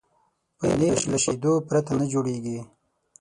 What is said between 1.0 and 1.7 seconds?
له شیدو